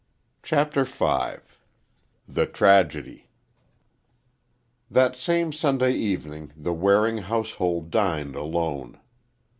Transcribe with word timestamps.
CHAPTER 0.41 0.83
V 0.83 1.35
THE 2.27 2.47
TRAGEDY 2.47 3.29
That 4.89 5.15
same 5.15 5.51
Sunday 5.53 5.93
evening 5.93 6.51
the 6.57 6.73
Waring 6.73 7.19
household 7.19 7.91
dined 7.91 8.33
alone. 8.35 8.99